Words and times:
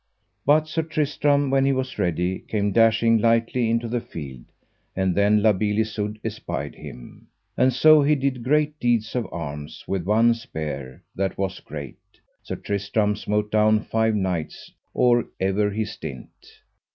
But 0.47 0.67
Sir 0.67 0.81
Tristram, 0.81 1.51
when 1.51 1.63
he 1.63 1.71
was 1.73 1.99
ready, 1.99 2.39
came 2.47 2.71
dashing 2.71 3.19
lightly 3.19 3.69
into 3.69 3.87
the 3.87 4.01
field, 4.01 4.45
and 4.95 5.13
then 5.13 5.43
La 5.43 5.51
Beale 5.53 5.81
Isoud 5.81 6.19
espied 6.25 6.73
him. 6.73 7.27
And 7.55 7.71
so 7.71 8.01
he 8.01 8.15
did 8.15 8.41
great 8.43 8.79
deeds 8.79 9.13
of 9.15 9.27
arms; 9.31 9.83
with 9.87 10.01
one 10.07 10.33
spear, 10.33 11.03
that 11.13 11.37
was 11.37 11.59
great, 11.59 11.99
Sir 12.41 12.55
Tristram 12.55 13.15
smote 13.15 13.51
down 13.51 13.81
five 13.83 14.15
knights 14.15 14.71
or 14.95 15.25
ever 15.39 15.69
he 15.69 15.85
stint. 15.85 16.31